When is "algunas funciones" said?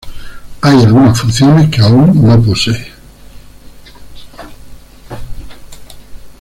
0.81-1.69